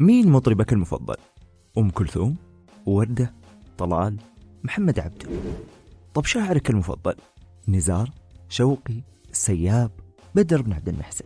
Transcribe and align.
مين 0.00 0.28
مطربك 0.28 0.72
المفضل؟ 0.72 1.16
أم 1.78 1.90
كلثوم؟ 1.90 2.36
وردة؟ 2.86 3.34
طلال؟ 3.78 4.16
محمد 4.64 4.98
عبده 4.98 5.28
طب 6.14 6.24
شاعرك 6.24 6.70
المفضل؟ 6.70 7.14
نزار؟ 7.68 8.10
شوقي؟ 8.48 9.02
السياب؟ 9.30 9.90
بدر 10.34 10.62
بن 10.62 10.72
عبد 10.72 10.88
المحسن 10.88 11.24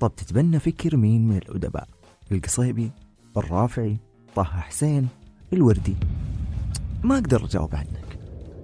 طب 0.00 0.12
تتبنى 0.16 0.58
فكر 0.58 0.96
مين 0.96 1.28
من 1.28 1.36
الأدباء؟ 1.36 1.88
القصيبي؟ 2.32 2.90
الرافعي؟ 3.36 3.96
طه 4.34 4.42
حسين؟ 4.44 5.08
الوردي؟ 5.52 5.96
ما 7.04 7.14
أقدر 7.14 7.44
أجاوب 7.44 7.74
عنك 7.74 8.18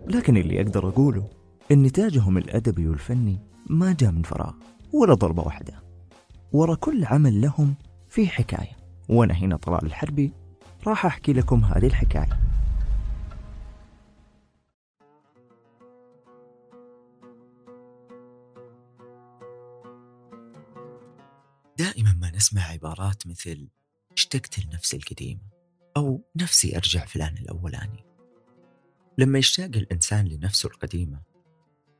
لكن 0.06 0.36
اللي 0.36 0.61
أقدر 0.61 0.88
أقوله 0.88 1.29
إن 1.72 1.82
نتاجهم 1.82 2.38
الأدبي 2.38 2.88
والفني 2.88 3.38
ما 3.70 3.92
جاء 3.92 4.11
من 4.11 4.22
فراغ 4.22 4.52
ولا 4.92 5.14
ضربة 5.14 5.42
واحدة 5.42 5.72
ورا 6.52 6.74
كل 6.74 7.04
عمل 7.04 7.40
لهم 7.40 7.74
في 8.08 8.26
حكاية 8.26 8.84
وأنا 9.09 9.34
هنا 9.34 9.57
طلال 9.57 9.86
الحربي 9.86 10.32
راح 10.86 11.07
أحكي 11.07 11.32
لكم 11.32 11.64
هذه 11.64 11.86
الحكاية. 11.86 12.40
دائما 21.79 22.13
ما 22.13 22.30
نسمع 22.30 22.63
عبارات 22.63 23.27
مثل 23.27 23.68
اشتقت 24.13 24.67
لنفسي 24.67 24.96
القديمة 24.96 25.41
أو 25.96 26.25
نفسي 26.36 26.77
أرجع 26.77 27.05
فلان 27.05 27.36
الأولاني 27.36 28.05
لما 29.18 29.39
يشتاق 29.39 29.71
الإنسان 29.77 30.27
لنفسه 30.27 30.66
القديمة 30.66 31.22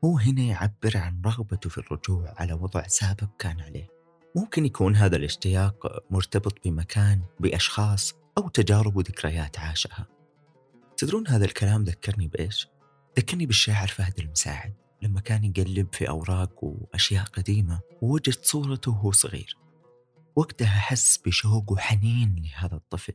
هو 0.05 0.17
هنا 0.17 0.41
يعبر 0.41 0.97
عن 0.97 1.21
رغبته 1.25 1.69
في 1.69 1.77
الرجوع 1.77 2.33
على 2.37 2.53
وضع 2.53 2.87
سابق 2.87 3.29
كان 3.39 3.61
عليه. 3.61 3.94
ممكن 4.35 4.65
يكون 4.65 4.95
هذا 4.95 5.15
الاشتياق 5.15 6.03
مرتبط 6.09 6.67
بمكان 6.67 7.21
بأشخاص 7.39 8.13
أو 8.37 8.47
تجارب 8.47 8.97
وذكريات 8.97 9.59
عاشها. 9.59 10.07
تدرون 10.97 11.27
هذا 11.27 11.45
الكلام 11.45 11.83
ذكرني 11.83 12.27
بإيش؟ 12.27 12.67
ذكرني 13.17 13.45
بالشاعر 13.45 13.87
فهد 13.87 14.19
المساعد. 14.19 14.73
لما 15.01 15.19
كان 15.19 15.43
يقلب 15.43 15.87
في 15.91 16.09
أوراق 16.09 16.63
وأشياء 16.63 17.23
قديمة 17.25 17.79
ووجد 18.01 18.45
صورته 18.45 18.91
وهو 18.91 19.11
صغير. 19.11 19.57
وقتها 20.35 20.67
حس 20.67 21.17
بشوق 21.17 21.71
وحنين 21.71 22.43
لهذا 22.43 22.75
الطفل. 22.75 23.13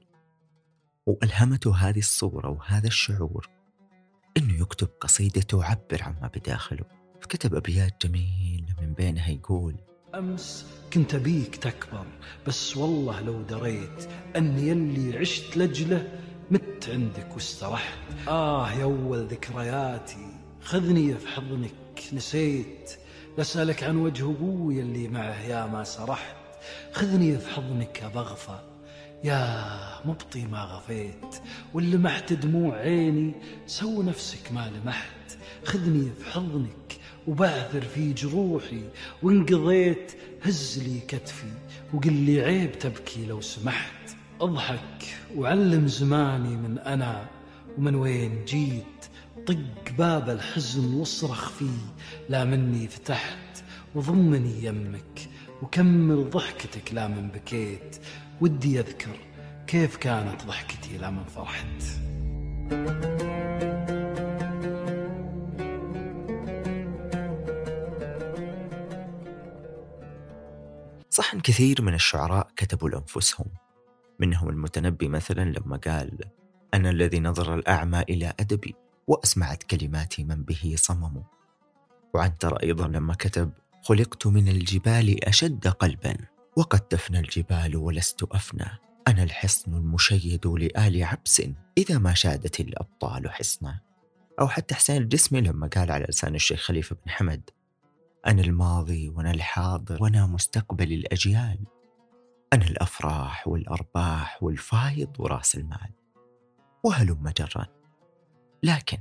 وألهمته 1.06 1.77
هذه 1.77 1.98
الصورة 1.98 2.48
وهذا 2.48 2.86
الشعور 2.86 3.48
أنه 4.36 4.60
يكتب 4.60 4.88
قصيدة 5.00 5.40
تعبر 5.40 6.02
عما 6.02 6.30
بداخله. 6.34 6.84
فكتب 7.20 7.55
أبيات 7.55 8.06
جميلة 8.06 8.74
من 8.80 8.92
بينها 8.92 9.28
يقول 9.28 9.77
أمس 10.14 10.80
كنت 10.92 11.14
أبيك 11.14 11.56
تكبر 11.56 12.06
بس 12.46 12.77
والله 12.77 13.20
لو 13.20 13.42
دريت 13.42 14.08
أني 14.36 14.69
يلي 14.69 15.19
عشت 15.19 15.56
لجلة 15.56 16.08
مت 16.50 16.88
عندك 16.88 17.34
واسترحت. 17.34 17.98
آه 18.28 18.72
يا 18.72 18.83
أول 18.83 19.27
ذكرياتي 19.27 20.27
خذني 20.62 21.14
في 21.14 21.28
حضنك 21.28 22.02
نسيت. 22.12 22.92
لأسألك 23.38 23.83
عن 23.83 23.96
وجه 23.96 24.24
أبوي 24.24 24.80
اللي 24.80 25.08
معه 25.08 25.41
يا 25.42 25.66
ما 25.66 25.84
سرحت. 25.84 26.36
خذني 26.92 27.38
في 27.38 27.50
حضنك 27.50 28.02
يا 28.02 28.08
بغفة 28.08 28.61
يا 29.24 29.70
مبطي 30.05 30.46
ما 30.46 30.62
غفيت. 30.62 31.36
واللي 31.74 31.96
محت 31.96 32.33
دموع 32.33 32.77
عيني 32.77 33.33
سو 33.66 34.02
نفسك 34.02 34.52
ما 34.52 34.70
لمحت. 34.70 35.38
خذني 35.64 36.11
في 36.18 36.30
حضنك 36.30 36.98
وبعثر 37.26 37.80
في 37.80 38.12
جروحي 38.12 38.82
وانقضيت 39.22 40.12
هز 40.42 40.82
لي 40.86 41.00
كتفي 41.00 41.52
وقل 41.94 42.12
لي 42.12 42.42
عيب 42.42 42.78
تبكي 42.78 43.27
لو 43.27 43.40
سمحت. 43.40 44.16
أضحك 44.40 45.04
وعلم 45.36 45.86
زماني 45.86 46.56
من 46.56 46.78
أنا 46.78 47.27
ومن 47.78 47.94
وين 47.94 48.44
جيت. 48.44 48.84
طق 49.46 49.92
باب 49.98 50.30
الحزن 50.30 50.95
واصرخ 50.95 51.50
فيه 51.50 51.80
لا 52.28 52.45
مني 52.45 52.89
فتحت. 52.89 53.64
وضمني 53.95 54.64
يمك 54.64 55.28
وكمل 55.62 56.30
ضحكتك 56.30 56.95
لا 56.95 57.08
من 57.08 57.28
بكيت. 57.28 57.96
ودي 58.40 58.80
أذكر 58.80 59.16
كيف 59.66 59.96
كانت 59.96 60.45
ضحكتي 60.46 60.98
لا 60.98 61.11
من 61.11 61.24
فرحت. 61.24 61.83
صح 71.10 71.34
أن 71.34 71.40
كثير 71.40 71.82
من 71.82 71.94
الشعراء 71.94 72.50
كتبوا 72.56 72.88
لأنفسهم 72.88 73.46
منهم 74.18 74.48
المتنبي 74.48 75.08
مثلا 75.08 75.44
لما 75.44 75.76
قال 75.76 76.18
أنا 76.74 76.90
الذي 76.90 77.20
نظر 77.20 77.54
الأعمى 77.54 78.00
إلى 78.00 78.32
أدبي 78.40 78.74
وأسمعت 79.06 79.62
كلماتي 79.62 80.24
من 80.24 80.42
به 80.44 80.74
صمم. 80.78 81.22
وعنتر 82.14 82.56
أيضا 82.56 82.88
لما 82.88 83.14
كتب 83.14 83.50
خلقت 83.82 84.26
من 84.26 84.48
الجبال 84.48 85.24
أشد 85.24 85.68
قلبا 85.68 86.16
وقد 86.56 86.80
تفنى 86.80 87.18
الجبال 87.18 87.77
ولست 87.77 88.22
أفنى 88.22 88.68
أنا 89.08 89.22
الحصن 89.22 89.74
المشيد 89.74 90.46
لآل 90.46 91.04
عبس 91.04 91.42
إذا 91.78 91.98
ما 91.98 92.14
شادت 92.14 92.60
الأبطال 92.60 93.30
حصنا. 93.30 93.80
أو 94.40 94.48
حتى 94.48 94.74
حسين 94.74 94.96
الجسمي 94.96 95.40
لما 95.40 95.66
قال 95.66 95.90
على 95.90 96.06
لسان 96.08 96.34
الشيخ 96.34 96.60
خليفة 96.60 96.96
بن 97.04 97.10
حمد 97.10 97.50
أنا 98.27 98.42
الماضي 98.42 99.08
وأنا 99.08 99.31
الحاضر 99.31 100.03
وأنا 100.03 100.27
مستقبل 100.27 100.92
الأجيال. 100.92 101.58
أنا 102.53 102.67
الأفراح 102.67 103.48
والأرباح 103.48 104.42
والفايض 104.42 105.20
وراس 105.20 105.55
المال. 105.55 105.91
وهلم 106.85 107.33
جرا. 107.39 107.67
لكن 108.63 108.98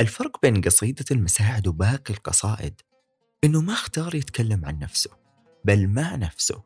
الفرق 0.00 0.40
بين 0.42 0.60
قصيدة 0.60 1.04
المساعد 1.10 1.66
وباقي 1.68 2.14
القصائد 2.14 2.80
إنه 3.44 3.60
ما 3.60 3.72
اختار 3.72 4.14
يتكلم 4.14 4.64
عن 4.64 4.78
نفسه 4.78 5.10
بل 5.64 5.88
مع 5.88 6.14
نفسه. 6.14 6.62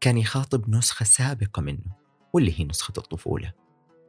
كان 0.00 0.18
يخاطب 0.18 0.70
نسخة 0.70 1.04
سابقة 1.04 1.62
منه 1.62 1.92
واللي 2.32 2.60
هي 2.60 2.64
نسخة 2.64 2.92
الطفولة. 2.98 3.52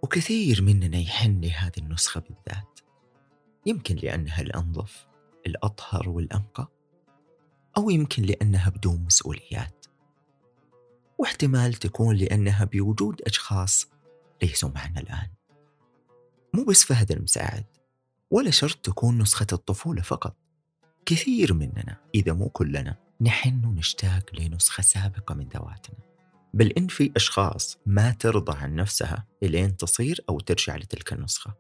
وكثير 0.04 0.62
مننا 0.62 0.98
يحن 0.98 1.42
لهذه 1.42 1.78
النسخة 1.78 2.20
بالذات. 2.22 2.80
يمكن 3.66 3.96
لأنها 3.96 4.42
الأنظف 4.42 5.08
الأطهر 5.48 6.10
والأنقى. 6.10 6.77
أو 7.78 7.90
يمكن 7.90 8.24
لأنها 8.24 8.70
بدون 8.70 9.04
مسؤوليات. 9.06 9.86
واحتمال 11.18 11.74
تكون 11.74 12.16
لأنها 12.16 12.66
بوجود 12.66 13.22
أشخاص 13.22 13.88
ليسوا 14.44 14.70
معنا 14.76 15.00
الآن. 15.00 15.28
مو 16.54 16.64
بس 16.64 16.84
فهد 16.84 17.12
المساعد 17.12 17.66
ولا 18.32 18.52
شرط 18.52 18.76
تكون 18.76 19.18
نسخة 19.18 19.48
الطفولة 19.54 20.02
فقط. 20.02 20.36
كثير 21.06 21.54
مننا 21.54 21.98
إذا 22.16 22.34
مو 22.34 22.50
كلنا 22.50 22.98
نحن 23.22 23.66
ونشتاق 23.66 24.30
لنسخة 24.34 24.84
سابقة 24.84 25.36
من 25.36 25.48
ذواتنا. 25.48 25.98
بل 26.54 26.72
إن 26.72 26.88
في 26.88 27.12
أشخاص 27.16 27.78
ما 27.86 28.12
ترضى 28.12 28.58
عن 28.58 28.76
نفسها 28.76 29.26
إلين 29.44 29.78
تصير 29.78 30.24
أو 30.30 30.40
ترجع 30.40 30.76
لتلك 30.76 31.14
النسخة. 31.14 31.54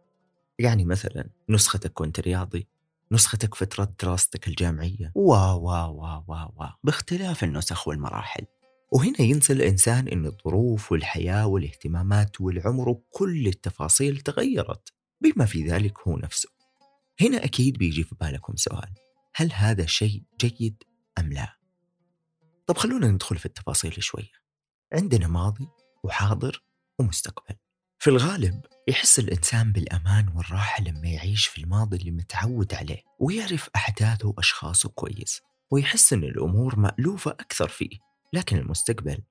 يعني 0.59 0.85
مثلا 0.85 1.29
نسختك 1.49 1.94
كنت 1.94 2.19
رياضي 2.19 2.67
نسختك 3.12 3.56
فترة 3.56 3.94
دراستك 4.03 4.47
الجامعية. 4.47 5.12
و 5.16 5.34
و 5.34 5.69
و 5.69 6.23
و 6.28 6.34
و 6.34 6.66
باختلاف 6.84 7.44
النسخ 7.44 7.88
والمراحل. 7.88 8.45
وهنا 8.91 9.22
ينسى 9.22 9.53
الإنسان 9.53 10.07
أن 10.07 10.25
الظروف 10.25 10.91
والحياة 10.91 11.47
والاهتمامات 11.47 12.41
والعمر 12.41 12.90
وكل 12.90 13.47
التفاصيل 13.47 14.17
تغيرت 14.17 14.94
بما 15.22 15.46
في 15.46 15.63
ذلك 15.63 16.00
هو 16.07 16.17
نفسه. 16.17 16.50
هنا 17.22 17.46
أكيد 17.46 17.78
بيجي 17.78 18.03
في 18.03 18.16
بالكم 18.22 18.56
سؤال 18.56 18.90
هل 19.35 19.53
هذا 19.53 19.85
شيء 19.85 20.23
جيد 20.41 20.84
أم 21.19 21.34
لا؟ 21.34 21.57
طب 22.67 22.78
خلونا 22.78 23.07
ندخل 23.07 23.38
في 23.38 23.46
التفاصيل 23.46 24.03
شوية. 24.03 24.31
عندنا 24.94 25.28
ماضي 25.28 25.67
وحاضر 26.03 26.64
ومستقبل. 26.99 27.55
في 27.99 28.09
الغالب 28.09 28.66
يحس 28.88 29.20
الإنسان 29.20 29.72
بالأمان 29.72 30.28
والراحة 30.35 30.84
لما 30.84 31.08
يعيش 31.08 31.47
في 31.47 31.61
الماضي 31.61 31.97
اللي 31.97 32.11
متعود 32.11 32.73
عليه 32.73 33.03
ويعرف 33.20 33.70
أحداثه 33.76 34.28
وأشخاصه 34.28 34.90
كويس 34.90 35.41
ويحس 35.72 36.14
أن 36.14 36.23
الأمور 36.23 36.79
مألوفة 36.79 37.32
أكثر 37.32 37.67
فيه. 37.67 37.99
لكن 38.34 38.58
المستقبل 38.58 39.23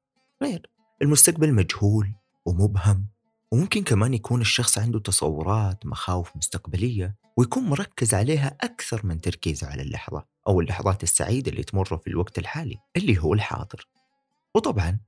غير 0.42 0.70
المستقبل 1.02 1.52
مجهول 1.52 2.14
ومبهم 2.46 3.08
وممكن 3.52 3.84
كمان 3.84 4.14
يكون 4.14 4.40
الشخص 4.40 4.78
عنده 4.78 4.98
تصورات 4.98 5.86
مخاوف 5.86 6.36
مستقبلية 6.36 7.16
ويكون 7.36 7.64
مركز 7.64 8.14
عليها 8.14 8.56
أكثر 8.60 9.06
من 9.06 9.20
تركيزه 9.20 9.66
على 9.66 9.82
اللحظة 9.82 10.26
أو 10.48 10.60
اللحظات 10.60 11.02
السعيدة 11.02 11.50
اللي 11.50 11.62
تمر 11.62 11.98
في 11.98 12.06
الوقت 12.06 12.38
الحالي 12.38 12.76
اللي 12.96 13.18
هو 13.18 13.34
الحاضر. 13.34 13.88
وطبعا 14.54 15.00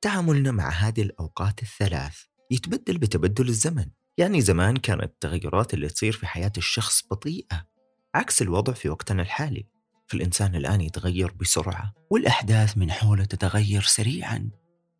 تعاملنا 0.00 0.50
مع 0.50 0.68
هذه 0.70 1.02
الأوقات 1.02 1.62
الثلاث 1.62 2.31
يتبدل 2.52 2.98
بتبدل 2.98 3.48
الزمن. 3.48 3.86
يعني 4.18 4.40
زمان 4.40 4.76
كانت 4.76 5.02
التغيرات 5.02 5.74
اللي 5.74 5.88
تصير 5.88 6.12
في 6.12 6.26
حياة 6.26 6.52
الشخص 6.58 7.04
بطيئة 7.10 7.66
عكس 8.14 8.42
الوضع 8.42 8.72
في 8.72 8.88
وقتنا 8.88 9.22
الحالي. 9.22 9.66
فالإنسان 10.06 10.54
الآن 10.54 10.80
يتغير 10.80 11.32
بسرعة 11.32 11.94
والأحداث 12.10 12.78
من 12.78 12.90
حوله 12.90 13.24
تتغير 13.24 13.82
سريعا 13.82 14.50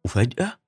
وفجأة 0.04 0.58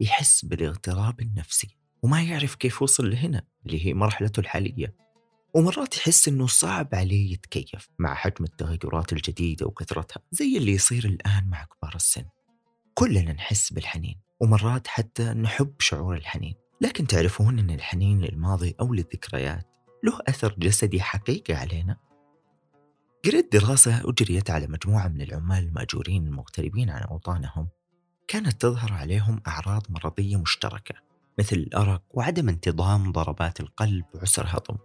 يحس 0.00 0.44
بالاغتراب 0.44 1.20
النفسي 1.20 1.76
وما 2.02 2.22
يعرف 2.22 2.54
كيف 2.54 2.82
وصل 2.82 3.10
لهنا 3.10 3.42
اللي 3.66 3.86
هي 3.86 3.94
مرحلته 3.94 4.40
الحالية. 4.40 4.94
ومرات 5.54 5.96
يحس 5.96 6.28
إنه 6.28 6.46
صعب 6.46 6.88
عليه 6.94 7.32
يتكيف 7.32 7.88
مع 7.98 8.14
حجم 8.14 8.44
التغيرات 8.44 9.12
الجديدة 9.12 9.66
وكثرتها 9.66 10.20
زي 10.32 10.56
اللي 10.56 10.72
يصير 10.72 11.04
الآن 11.04 11.48
مع 11.48 11.64
كبار 11.64 11.94
السن. 11.94 12.24
كلنا 12.94 13.32
نحس 13.32 13.72
بالحنين. 13.72 14.20
ومرات 14.40 14.86
حتى 14.86 15.24
نحب 15.24 15.74
شعور 15.78 16.16
الحنين. 16.16 16.54
لكن 16.80 17.06
تعرفون 17.06 17.58
أن 17.58 17.70
الحنين 17.70 18.20
للماضي 18.20 18.74
أو 18.80 18.94
للذكريات 18.94 19.66
له 20.04 20.18
أثر 20.28 20.54
جسدي 20.58 21.00
حقيقي 21.02 21.54
علينا؟ 21.54 21.96
قريت 23.24 23.52
دراسة 23.52 24.10
أجريت 24.10 24.50
على 24.50 24.66
مجموعة 24.66 25.08
من 25.08 25.20
العمال 25.20 25.64
المأجورين 25.64 26.26
المغتربين 26.26 26.90
عن 26.90 27.02
أوطانهم. 27.02 27.68
كانت 28.28 28.60
تظهر 28.60 28.92
عليهم 28.92 29.42
أعراض 29.46 29.82
مرضية 29.88 30.36
مشتركة 30.36 30.94
مثل 31.38 31.56
الأرق 31.56 32.02
وعدم 32.10 32.48
انتظام 32.48 33.12
ضربات 33.12 33.60
القلب 33.60 34.04
وعسر 34.14 34.46
هضم. 34.48 34.76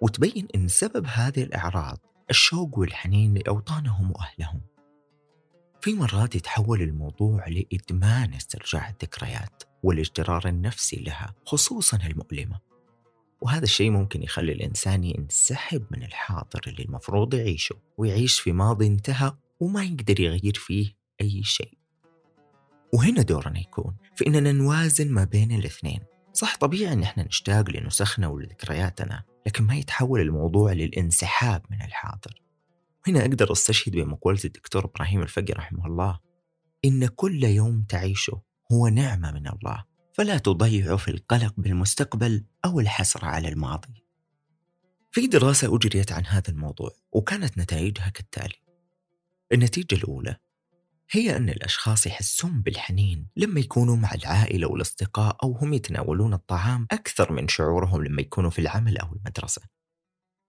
وتبين 0.00 0.48
أن 0.54 0.68
سبب 0.68 1.06
هذه 1.06 1.42
الأعراض 1.42 1.98
الشوق 2.30 2.78
والحنين 2.78 3.34
لأوطانهم 3.34 4.10
وأهلهم. 4.10 4.60
في 5.82 5.94
مرات 5.94 6.34
يتحول 6.34 6.82
الموضوع 6.82 7.48
لإدمان 7.48 8.34
استرجاع 8.34 8.88
الذكريات 8.88 9.62
والاجترار 9.82 10.48
النفسي 10.48 10.96
لها 10.96 11.34
خصوصا 11.46 11.98
المؤلمة. 12.06 12.58
وهذا 13.40 13.64
الشيء 13.64 13.90
ممكن 13.90 14.22
يخلي 14.22 14.52
الإنسان 14.52 15.04
ينسحب 15.04 15.84
من 15.90 16.02
الحاضر 16.02 16.60
اللي 16.66 16.82
المفروض 16.82 17.34
يعيشه 17.34 17.76
ويعيش 17.98 18.40
في 18.40 18.52
ماضي 18.52 18.86
انتهى 18.86 19.32
وما 19.60 19.84
يقدر 19.84 20.20
يغير 20.20 20.54
فيه 20.54 20.92
أي 21.20 21.42
شيء. 21.42 21.78
وهنا 22.94 23.22
دورنا 23.22 23.58
يكون 23.60 23.96
في 24.16 24.26
إننا 24.26 24.52
نوازن 24.52 25.12
ما 25.12 25.24
بين 25.24 25.52
الاثنين. 25.52 26.00
صح 26.32 26.56
طبيعي 26.56 26.92
إن 26.92 27.02
إحنا 27.02 27.26
نشتاق 27.26 27.70
لنسخنا 27.70 28.28
ولذكرياتنا 28.28 29.22
لكن 29.46 29.64
ما 29.64 29.76
يتحول 29.76 30.20
الموضوع 30.20 30.72
للانسحاب 30.72 31.62
من 31.70 31.82
الحاضر. 31.82 32.42
هنا 33.06 33.20
أقدر 33.20 33.52
أستشهد 33.52 33.92
بمقولة 33.96 34.40
الدكتور 34.44 34.84
إبراهيم 34.84 35.22
الفقي 35.22 35.52
رحمه 35.52 35.86
الله 35.86 36.18
إن 36.84 37.06
كل 37.06 37.44
يوم 37.44 37.82
تعيشه 37.88 38.42
هو 38.72 38.88
نعمة 38.88 39.32
من 39.32 39.48
الله 39.48 39.84
فلا 40.12 40.38
تضيعه 40.38 40.96
في 40.96 41.10
القلق 41.10 41.54
بالمستقبل 41.56 42.44
أو 42.64 42.80
الحسرة 42.80 43.24
على 43.24 43.48
الماضي. 43.48 44.04
في 45.12 45.26
دراسة 45.26 45.76
أجريت 45.76 46.12
عن 46.12 46.26
هذا 46.26 46.48
الموضوع 46.48 46.90
وكانت 47.12 47.58
نتائجها 47.58 48.08
كالتالي 48.08 48.54
النتيجة 49.52 49.94
الأولى 49.94 50.36
هي 51.10 51.36
أن 51.36 51.48
الأشخاص 51.48 52.06
يحسون 52.06 52.62
بالحنين 52.62 53.26
لما 53.36 53.60
يكونوا 53.60 53.96
مع 53.96 54.14
العائلة 54.14 54.66
والأصدقاء 54.66 55.36
أو 55.42 55.52
هم 55.52 55.72
يتناولون 55.72 56.34
الطعام 56.34 56.86
أكثر 56.90 57.32
من 57.32 57.48
شعورهم 57.48 58.04
لما 58.04 58.22
يكونوا 58.22 58.50
في 58.50 58.58
العمل 58.58 58.98
أو 58.98 59.12
المدرسة. 59.12 59.62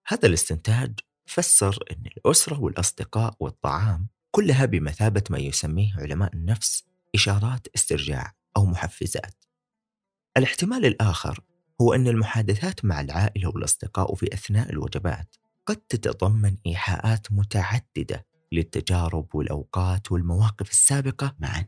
هذا 0.07 0.27
الاستنتاج 0.27 0.99
فسر 1.31 1.83
أن 1.91 2.03
الأسرة 2.17 2.59
والأصدقاء 2.59 3.35
والطعام 3.39 4.07
كلها 4.31 4.65
بمثابة 4.65 5.23
ما 5.29 5.39
يسميه 5.39 5.93
علماء 5.97 6.33
النفس 6.33 6.83
إشارات 7.15 7.67
استرجاع 7.75 8.33
أو 8.57 8.65
محفزات. 8.65 9.43
الاحتمال 10.37 10.85
الآخر 10.85 11.39
هو 11.81 11.93
أن 11.93 12.07
المحادثات 12.07 12.85
مع 12.85 13.01
العائلة 13.01 13.49
والأصدقاء 13.49 14.15
في 14.15 14.33
أثناء 14.33 14.69
الوجبات 14.69 15.35
قد 15.65 15.75
تتضمن 15.75 16.57
إيحاءات 16.67 17.31
متعددة 17.31 18.25
للتجارب 18.51 19.35
والأوقات 19.35 20.11
والمواقف 20.11 20.71
السابقة 20.71 21.35
معا. 21.39 21.65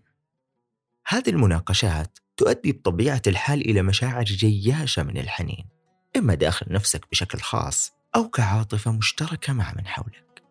هذه 1.08 1.30
المناقشات 1.30 2.20
تؤدي 2.38 2.72
بطبيعة 2.72 3.22
الحال 3.28 3.70
إلى 3.70 3.82
مشاعر 3.82 4.24
جياشة 4.24 5.04
من 5.04 5.18
الحنين، 5.18 5.70
إما 6.18 6.34
داخل 6.34 6.66
نفسك 6.70 7.10
بشكل 7.12 7.40
خاص 7.40 8.03
أو 8.16 8.30
كعاطفة 8.30 8.92
مشتركة 8.92 9.54
مع 9.54 9.74
من 9.78 9.88
حولك. 9.88 10.44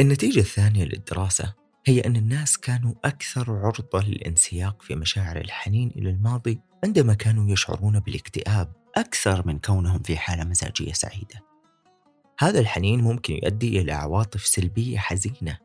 النتيجة 0.00 0.40
الثانية 0.40 0.84
للدراسة 0.84 1.54
هي 1.86 2.00
أن 2.00 2.16
الناس 2.16 2.58
كانوا 2.58 2.94
أكثر 3.04 3.52
عرضة 3.52 4.02
للانسياق 4.02 4.82
في 4.82 4.94
مشاعر 4.94 5.36
الحنين 5.36 5.92
إلى 5.96 6.10
الماضي 6.10 6.60
عندما 6.84 7.14
كانوا 7.14 7.52
يشعرون 7.52 8.00
بالاكتئاب 8.00 8.72
أكثر 8.96 9.46
من 9.46 9.58
كونهم 9.58 9.98
في 9.98 10.16
حالة 10.16 10.44
مزاجية 10.44 10.92
سعيدة. 10.92 11.44
هذا 12.38 12.60
الحنين 12.60 13.00
ممكن 13.00 13.34
يؤدي 13.34 13.80
إلى 13.80 13.92
عواطف 13.92 14.46
سلبية 14.46 14.98
حزينة، 14.98 15.58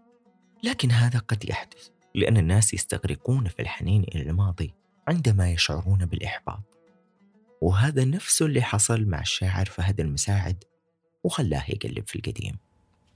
لكن 0.63 0.91
هذا 0.91 1.19
قد 1.19 1.49
يحدث 1.49 1.87
لأن 2.15 2.37
الناس 2.37 2.73
يستغرقون 2.73 3.47
في 3.47 3.61
الحنين 3.61 4.03
إلى 4.03 4.21
الماضي 4.21 4.73
عندما 5.07 5.51
يشعرون 5.51 6.05
بالإحباط. 6.05 6.63
وهذا 7.61 8.05
نفسه 8.05 8.45
اللي 8.45 8.61
حصل 8.61 9.05
مع 9.05 9.21
الشاعر 9.21 9.65
فهد 9.65 9.99
المساعد 9.99 10.63
وخلاه 11.27 11.63
يقلب 11.69 12.07
في 12.07 12.15
القديم. 12.15 12.57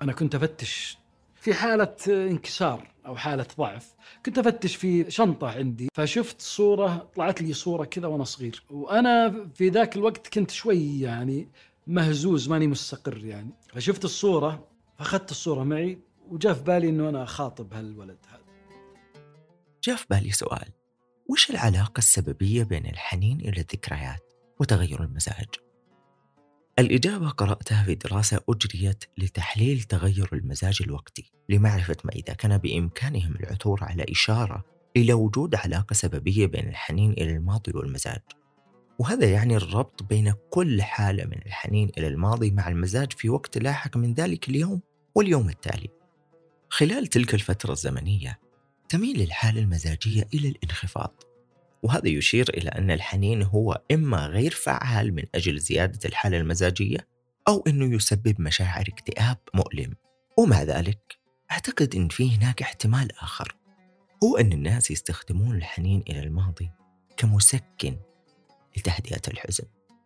أنا 0.02 0.14
كنت 0.14 0.36
أفتش 0.36 0.98
في 1.36 1.54
حالة 1.54 1.96
انكسار 2.08 2.92
أو 3.06 3.16
حالة 3.16 3.46
ضعف. 3.58 3.96
كنت 4.26 4.38
أفتش 4.38 4.76
في 4.76 5.12
شنطة 5.12 5.50
عندي 5.50 5.88
فشفت 5.94 6.42
صورة 6.42 7.10
طلعت 7.16 7.42
لي 7.42 7.54
صورة 7.54 7.86
كذا 7.86 8.08
وأنا 8.08 8.24
صغير. 8.24 8.64
وأنا 8.70 9.48
في 9.54 9.70
ذاك 9.70 9.96
الوقت 9.96 10.28
كنت 10.28 10.52
شوي 10.52 11.00
يعني 11.00 11.50
مهزوز 11.88 12.50
ماني 12.50 12.68
مستقر 12.68 13.26
يعني. 13.26 13.50
فشفت 13.74 14.06
الصورة 14.06 14.68
فأخذت 14.98 15.32
الصورة 15.32 15.64
معي 15.64 16.00
وجاء 16.30 16.54
في 16.54 16.64
بالي 16.64 16.90
أنه 16.90 17.10
أنا 17.10 17.26
خاطب 17.26 17.74
هالولد 17.74 18.18
هذا. 18.30 18.42
جاء 19.84 19.96
في 19.96 20.06
بالي 20.10 20.32
سؤال 20.32 20.70
وش 21.30 21.50
العلاقة 21.50 21.98
السببية 21.98 22.64
بين 22.64 22.86
الحنين 22.86 23.40
إلى 23.40 23.62
الذكريات 23.62 24.34
وتغير 24.60 25.04
المزاج؟ 25.04 25.71
الإجابة 26.82 27.30
قرأتها 27.30 27.84
في 27.84 27.96
دراسة 27.96 28.40
أجريت 28.50 29.04
لتحليل 29.18 29.82
تغير 29.82 30.30
المزاج 30.34 30.78
الوقتي 30.82 31.32
لمعرفة 31.50 31.98
ما 32.04 32.12
إذا 32.12 32.34
كان 32.34 32.58
بإمكانهم 32.58 33.36
العثور 33.36 33.84
على 33.84 34.06
إشارة 34.10 34.66
إلى 34.98 35.14
وجود 35.14 35.56
علاقة 35.56 35.94
سببية 35.94 36.46
بين 36.46 36.68
الحنين 36.68 37.12
إلى 37.12 37.32
الماضي 37.32 37.72
والمزاج. 37.76 38.22
وهذا 39.00 39.30
يعني 39.30 39.56
الربط 39.56 40.04
بين 40.04 40.34
كل 40.50 40.82
حالة 40.82 41.26
من 41.26 41.42
الحنين 41.46 41.92
إلى 41.98 42.08
الماضي 42.08 42.52
مع 42.52 42.68
المزاج 42.68 43.14
في 43.14 43.30
وقت 43.30 43.58
لاحق 43.58 43.98
من 43.98 44.14
ذلك 44.14 44.50
اليوم 44.50 44.82
واليوم 45.16 45.50
التالي. 45.50 45.90
خلال 46.70 47.08
تلك 47.08 47.34
الفترة 47.34 47.72
الزمنية 47.72 48.40
تميل 48.90 49.22
الحالة 49.22 49.62
المزاجية 49.62 50.28
إلى 50.34 50.48
الانخفاض. 50.48 51.24
وهذا 51.84 52.08
يشير 52.08 52.50
إلى 52.50 52.70
أن 52.70 52.92
الحنين 52.92 53.44
هو 53.44 53.82
إما 53.92 54.28
غير 54.28 54.52
فعال 54.52 55.14
من 55.16 55.24
أجل 55.36 55.60
زيادة 55.60 56.00
الحالة 56.06 56.38
المزاجية 56.38 57.08
أو 57.48 57.64
أنه 57.68 57.96
يسبب 57.96 58.42
مشاعر 58.42 58.86
اكتئاب 58.88 59.38
مؤلم. 59.54 59.94
ومع 60.38 60.64
ذلك 60.64 61.20
أعتقد 61.52 61.96
أن 61.96 62.08
في 62.08 62.36
هناك 62.36 62.62
احتمال 62.62 63.12
آخر. 63.20 63.56
هو 64.24 64.38
أن 64.38 64.54
الناس 64.54 64.92
يستخدمون 64.92 65.56
الحنين 65.56 66.04
إلى 66.10 66.20
الماضي 66.20 66.72
كمسكن 67.18 67.98
لتهدئة 68.78 69.22
الحزن. 69.28 69.64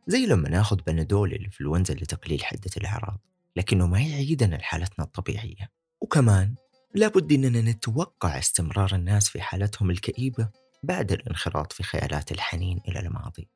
زي 0.08 0.26
لما 0.26 0.50
ناخذ 0.50 0.78
بنادول 0.88 1.34
الإنفلونزا 1.34 1.94
لتقليل 1.94 2.46
حدة 2.46 2.72
الأعراض 2.78 3.20
لكنه 3.56 3.88
ما 3.88 4.02
يعيدنا 4.02 4.56
لحالتنا 4.56 5.06
الطبيعية. 5.06 5.72
وكمان 6.02 6.56
لابد 6.96 7.32
أننا 7.32 7.62
نتوقع 7.62 8.40
استمرار 8.40 8.96
الناس 8.96 9.30
في 9.30 9.42
حالتهم 9.42 9.90
الكئيبة 9.92 10.50
بعد 10.86 11.12
الانخراط 11.12 11.74
في 11.74 11.84
خيالات 11.84 12.32
الحنين 12.32 12.82
إلى 12.88 13.00
الماضي. 13.00 13.50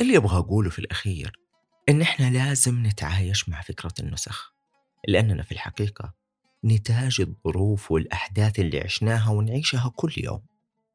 اللي 0.00 0.16
أبغى 0.16 0.38
أقوله 0.38 0.70
في 0.70 0.78
الأخير 0.78 1.32
إن 1.88 2.02
إحنا 2.02 2.30
لازم 2.30 2.86
نتعايش 2.86 3.48
مع 3.48 3.60
فكرة 3.60 3.92
النسخ 4.00 4.54
لأننا 5.08 5.42
في 5.42 5.52
الحقيقة 5.52 6.14
نتاج 6.64 7.20
الظروف 7.20 7.92
والأحداث 7.92 8.58
اللي 8.58 8.80
عشناها 8.80 9.30
ونعيشها 9.30 9.92
كل 9.96 10.12
يوم 10.16 10.42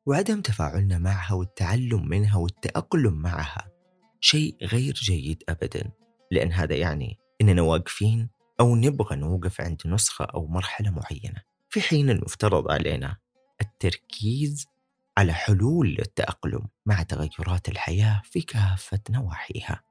وعدم 0.06 0.42
تفاعلنا 0.42 0.98
معها 0.98 1.34
والتعلم 1.34 2.08
منها 2.08 2.38
والتأقلم 2.38 3.14
معها 3.14 3.72
شيء 4.20 4.58
غير 4.62 4.94
جيد 4.94 5.44
أبدا 5.50 5.92
لأن 6.32 6.52
هذا 6.52 6.76
يعني 6.76 7.18
إننا 7.42 7.62
واقفين 7.62 8.30
أو 8.60 8.76
نبغى 8.76 9.16
نوقف 9.16 9.62
عند 9.62 9.82
نسخة 9.86 10.26
أو 10.26 10.48
مرحلة 10.48 10.90
معينة. 10.90 11.42
في 11.70 11.82
حين 11.82 12.10
المفترض 12.10 12.72
علينا 12.72 13.18
التركيز 13.62 14.66
على 15.18 15.34
حلول 15.34 15.90
للتأقلم 15.90 16.68
مع 16.86 17.04
تغيرات 17.04 17.70
الحياة 17.70 18.22
في 18.26 18.42
كافة 18.42 19.00
نواحيها. 19.10 19.82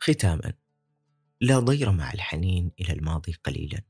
ختاما 0.00 0.52
لا 1.40 1.58
ضير 1.58 1.92
مع 1.92 2.12
الحنين 2.12 2.72
إلى 2.80 2.92
الماضي 2.92 3.32
قليلا. 3.44 3.80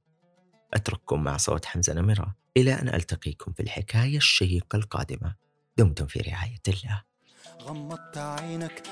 أترككم 0.75 1.25
مع 1.25 1.37
صوت 1.37 1.65
حمزة 1.65 1.93
نمرة 1.95 2.37
إلى 2.57 2.75
أن 2.75 2.89
ألتقيكم 2.89 3.53
في 3.53 3.63
الحكاية 3.63 4.17
الشيقة 4.17 4.77
القادمة. 4.77 5.35
دمتم 5.77 6.07
في 6.07 6.21
رعاية 6.21 6.63
الله. 6.69 7.03
غمضت 7.63 8.19
عينك 8.19 8.83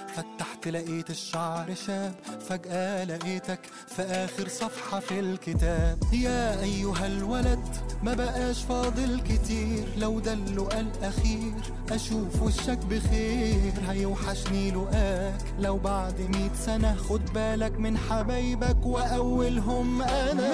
فتحت 0.58 0.68
لقيت 0.68 1.10
الشعر 1.10 1.74
شاب 1.86 2.14
فجأة 2.48 3.04
لقيتك 3.04 3.58
في 3.86 4.02
آخر 4.02 4.48
صفحة 4.48 5.00
في 5.00 5.20
الكتاب. 5.20 5.98
يا 6.12 6.62
أيها 6.62 7.06
الولد 7.06 7.60
ما 8.02 8.14
بقاش 8.14 8.62
فاضل 8.64 9.20
كتير. 9.20 9.88
لو 9.98 10.20
ده 10.20 10.32
اللقاء 10.32 10.80
الأخير 10.80 11.52
أشوف 11.90 12.42
وشك 12.42 12.78
بخير. 12.78 13.72
هيوحشني 13.88 14.70
لقاك 14.70 15.44
لو 15.58 15.78
بعد 15.78 16.20
مية 16.20 16.50
سنة 16.66 16.96
خد 16.96 17.24
بالك 17.34 17.78
من 17.78 17.98
حبايبك 17.98 18.86
وأولهم 18.86 20.02
أنا. 20.02 20.52